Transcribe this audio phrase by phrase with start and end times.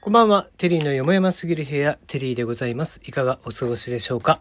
[0.00, 0.46] こんばんは。
[0.58, 3.00] テリーのよもやますぎる部屋、テリーでございます。
[3.04, 4.40] いかがお過ごしでしょうか？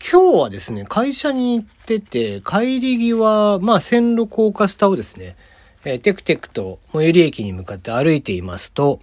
[0.00, 5.36] 今日はですね、会社に行ってて、帰り際、まあ線路高架下をですね、
[5.84, 8.98] えー、テクテクと最寄り駅に向かって歩いていますと、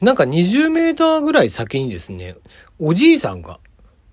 [0.00, 2.34] なんか20メーターぐらい先にですね、
[2.78, 3.60] おじいさんが、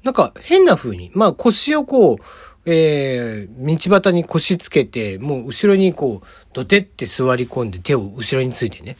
[0.03, 8.97] なんか変な風に、まあ腰をこう、えー、道端に腰つけて、もう後ろにこう、どてって座り込んで手を後ろについてね、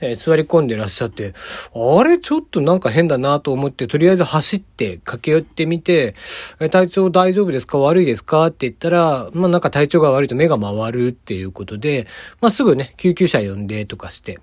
[0.00, 1.34] えー、座り込んでらっしゃって、
[1.74, 2.18] あれ？
[2.18, 6.14] ちょっとなんか変だなと思って、とりあえず走って駆け寄ってみて、
[6.60, 7.78] えー、体調大丈夫ですか？
[7.78, 8.46] 悪いですか？
[8.46, 12.06] って言ったら、まあなんか体調が悪いと目が回るっていうことで、
[12.40, 14.38] まあすぐね、救急車呼んでとかして、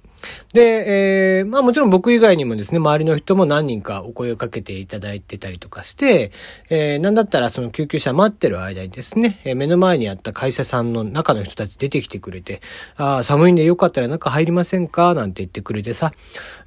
[0.53, 6.31] で、えー、まあもちろん僕以外にもですね、周りの人も何人かお声をかけていただいてたりとかして、
[6.69, 12.61] えー、なんだったらその救急車待ってる間にですね、えー、目の前にあった会社さんの中の人たち出てきてくれて、
[12.95, 16.13] ああ、寒いんでよかったら中入りませんかなんて言ってくれてさ、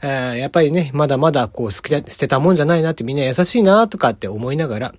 [0.02, 4.94] えー、やっぱりね、まだまだこう捨てたもんじゃないなってみんな優しいなとかって思いながら、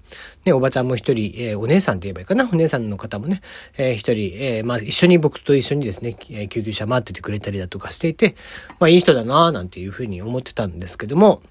[0.48, 3.42] ね、おばちゃんも一人、えー、お姉さんって言えばいいかな、お姉さんの方もね、
[3.78, 8.36] えー、一人、えー、まあ一緒に僕と一緒にですね、え救急車待っててくれたりだとかしていて、
[8.80, 11.42] まあいい人だなぁなんていうふうに思ってたんですけども、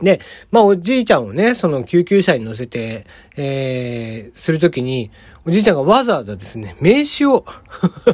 [0.00, 0.20] で、
[0.52, 5.10] まあおじいちゃんをね、その救急車に乗せて、えー、するときに、
[5.44, 7.44] おじいちゃんがわざわざですね、名刺を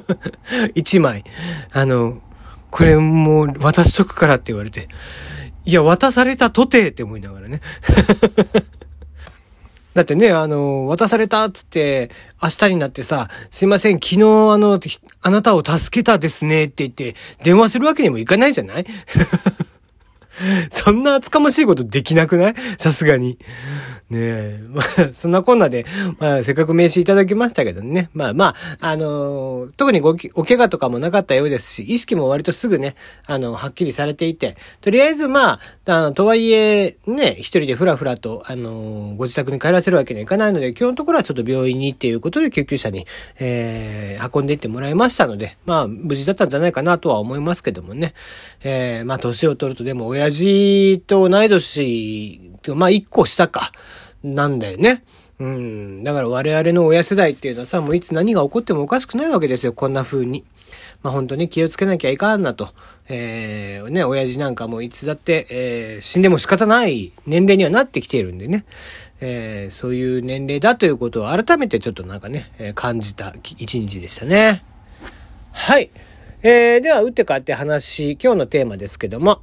[0.75, 1.25] 一枚、
[1.71, 2.23] あの、
[2.71, 4.89] これもう渡しとくからって言われて、
[5.65, 7.61] いや、渡されたとてって思いながらね。
[9.95, 12.11] だってね、あの、渡されたっつって、
[12.43, 14.19] 明日になってさ、すいません、昨日あ
[14.59, 14.81] の、
[15.21, 18.87] あなたを助けたですねって言って、電話するわけにもいかないじゃない？
[20.71, 22.55] そんな厚かましいことできなくない？
[22.79, 23.39] さすがに。
[24.13, 24.61] ねえ。
[24.69, 25.87] まあ、そんなこんなで、
[26.19, 28.11] まあ、せっかく名刺いただきましたけどね。
[28.13, 32.95] まあまあ、あのー、特にごお怪我とかもなかったようですし、意識も割とすぐね、
[33.27, 43.07] あの、はっきりされていて、とりあえずまあ、あの、とはいえ、ね、一人でふらふらと、あのー、ご自宅に帰らせるわけにはいかないので、今日のところはちょっと病院にっていうことで救急車に、
[43.39, 48.15] えー、運んでいってもらいましたので、まあ、無事だったんじゃないかなとは思いますけどもね。
[48.63, 53.73] えー、まあ、年を取るとでも親父と同い年、まあ、一個下か。
[54.23, 55.05] なんだよね。
[55.39, 56.05] うん。
[56.05, 60.45] だから我々の親世代っていうのはさ、もういつ何が起こってもおかしくないわけですよ、こんな風に。
[61.03, 62.71] まあ本当に気をつけなきゃいかんなと。
[63.09, 68.65] えー、ね、親父なんかもいつだって、えー、死んでも仕方ない年齢にはなってきているんでね。
[69.21, 74.65] えー、そういう年齢だということを改めてちょっとなんかね、えー、感じた一日でしたね。
[75.53, 75.91] はい。
[76.43, 79.43] えー、では、打って変わって話、今日のテーマですけども、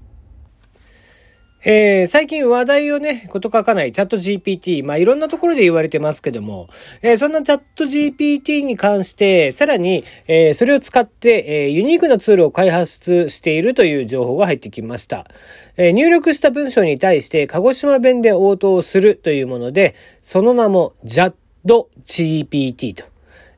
[1.61, 6.69] えー、最近話題をね、こと書かないチャット GPT、まあ、いろんなところで言われてますけども、
[7.01, 15.27] えー、そんなチャット GPT に関して、さらに、えー、それを使って、え、ユニークなツールを開発しているという情報が入ってきました。
[15.75, 21.33] え、入力した文章に対して、鹿児島弁で応答するというもので、その名も、ジャッ
[21.67, 23.03] ト GPT と。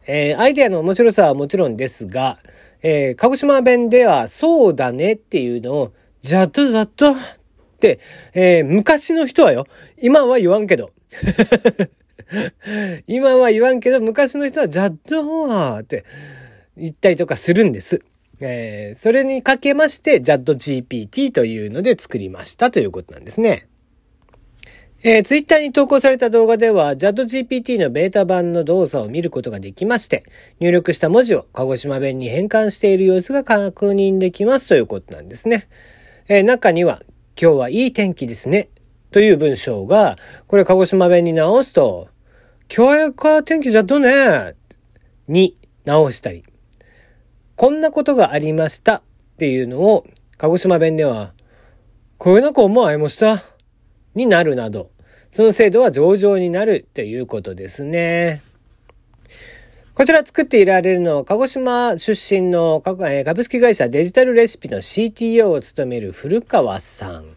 [0.08, 2.40] え、アイデアの面白さはもちろんですが、
[2.82, 5.92] え、鹿児島弁では、そうだねっていうのを、
[6.22, 7.16] ジャットジャット、
[8.34, 9.68] えー、昔の人はよ、
[10.02, 10.92] 今は言わんけど。
[13.08, 16.06] 今は言わんけど、昔の人はジャッドーって
[16.78, 18.02] 言ったりとかするんです。
[18.40, 23.68] えー、それにかけまして、ジャッド GPT というので作りましたということなんですね。
[25.04, 30.24] えー、ツイッターに投稿された動画では、ジャッド GPT のベータ版の動作を見ることができまして、
[30.60, 35.68] 入力した文字を鹿児島弁に変換している様子が確認できますということなんですね。
[36.28, 37.02] えー、中には、
[37.42, 38.70] 今日はいい天気ですね。
[39.10, 42.08] という文章が、これ鹿児島弁に直すと、
[42.70, 44.54] 今日は天気じゃどね
[45.28, 46.44] に直したり、
[47.56, 49.02] こんなことがありましたっ
[49.40, 50.06] ていうのを、
[50.38, 51.34] 鹿児島弁では、
[52.20, 53.44] こういうな子も会いました？
[54.14, 54.92] になるなど、
[55.32, 58.44] その制度は上々になるということですね。
[60.02, 63.04] こちら作っていられるのは、鹿児島出身の株
[63.44, 67.36] 式会社デジタルレシピの CTO を務める古川さん。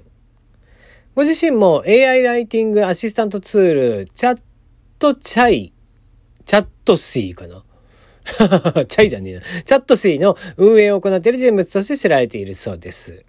[1.15, 4.41] ご自身も AI ライティングアシスタントツール、チャッ
[4.99, 5.75] トチャイ、
[6.47, 7.65] チャットシーかな？
[8.89, 9.41] チャイじゃねえな。
[9.43, 13.27] チャットシーの運営を行っている人物として知られているそうです。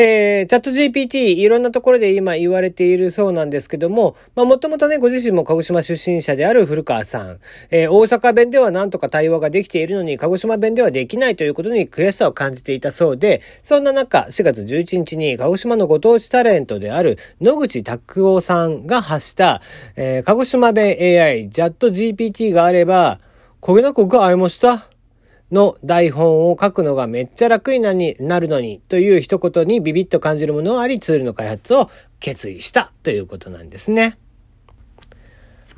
[0.00, 7.40] えー、チャット GPT いろんなところで今言われているそうなんですけども、まあもともとね、ご自身も鹿児島出身者である古川さん、
[7.72, 19.62] えー、大阪弁ではなんとか対話ができているのに、鹿児島弁ではできないということに悔しさを感じていたそうで、そんな中、4月11日に鹿児島のご当地タレントである野口拓夫さんが発した、
[19.96, 23.18] えー、鹿児島弁 AI チャット GPT があれば、
[23.58, 24.97] こげなこが会いました？
[25.50, 31.90] の台本を書くのがめっちゃ楽になるのにという一言にビビッと感じるものがありツールの開発を
[32.20, 34.18] 決意したということなんですね。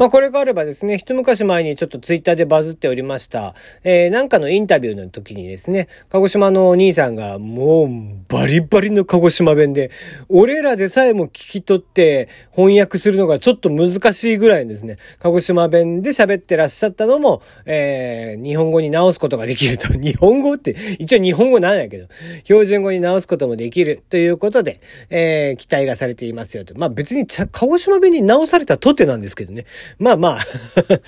[0.01, 3.55] まあこれがあればですね、一昔前にちょっとツイッターでバズっておりました、
[3.85, 7.89] えー、なんかのインタビューの時にですね、鹿児島のお兄さんがもう
[8.27, 9.91] バリバリの鹿児島弁で、
[10.31, 19.89] 俺らでさえも聞き取って翻訳するのがちょっと難しいぐらいですね、鹿児島弁で喋ってらっしゃったのも、えー、日本語に直すことができると。
[19.93, 22.07] 日本語って、一応日本語なんやけど、
[22.45, 24.81] 標準語に直すこともできるということで、
[25.11, 26.73] えー、期待がされていますよと。
[26.79, 29.67] まあ別に鹿児島弁に直されたとてなんですけどね。
[29.99, 30.39] まあまあ。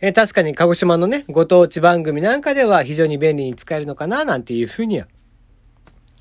[0.00, 5.06] え確かに鹿児島のね、ご当地番組なんかでは非常に便利に使えるのかな、なんていうふうには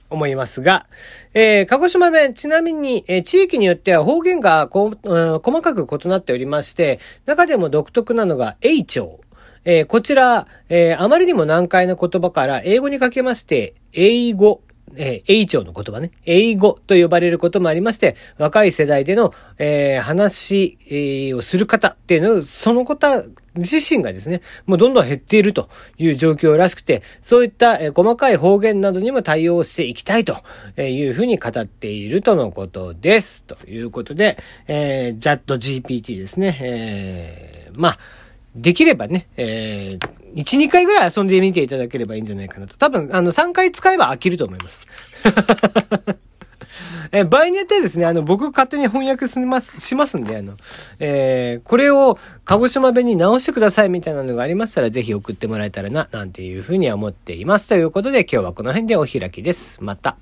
[0.09, 0.85] 思いますが、
[1.33, 9.19] えー、鹿児島弁、ちなみに、えー、地域によっては方言がこ、うん、細かく異なっておりまして、中でも独特なのが、英町。
[9.65, 14.61] えー、こちら、えあまりにも難解な言葉から英語にかけまして、英語。
[14.95, 23.23] えー、英語の言葉ね、英語と呼ばれることもありまして、若い世代での、えー、話、えー、をする方っていうのを、その方
[23.55, 30.37] 自身がですね、もうどんどん減っているという状況らしくて、そういった、えー、細かい方言などにも対応していきたいと
[30.81, 33.43] いうふうに語っているとのことです。
[33.43, 34.37] ということで、
[34.67, 36.57] えー、ジャット GPT ですね。
[36.61, 37.99] えー、まあ、
[38.55, 42.77] できればね、えー、1、2回ぐらい遊んでみていただければいいんじゃないかなと。
[42.77, 44.85] 多分、あの、3回使えば飽きると思います。
[47.11, 50.57] え場合によってはですね、あの、僕勝手に翻訳します、しますんで、あの、
[50.99, 57.69] えー、これを鹿児島弁に直してくださいみたいなのがありましたら、ぜひ送ってもらえたらな、なんていうふうには思っています。
[57.69, 59.83] ということで、今日はこの辺でお開きです。
[59.83, 60.17] また。